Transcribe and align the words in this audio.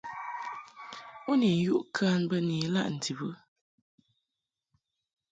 U 1.31 1.33
ni 1.39 1.51
yuʼ 1.63 1.83
kan 1.95 2.19
bə 2.29 2.37
ni 2.47 2.55
ilaʼ 2.65 2.87
ndib 2.95 3.19
ɨ? 3.29 3.29